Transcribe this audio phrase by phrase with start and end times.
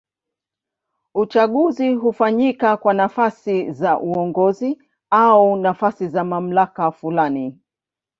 [1.15, 7.59] Uchaguzi hufanyika kwa nafasi za uongozi au nafasi za mamlaka fulani.